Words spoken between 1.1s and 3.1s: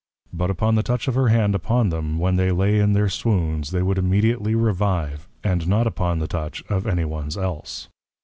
her Hand upon them, when they lay in their